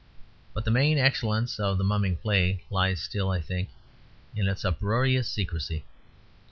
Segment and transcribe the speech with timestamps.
[0.55, 3.69] But the main excellence of the Mumming Play lies still, I think,
[4.35, 5.83] in its uproarious secrecy.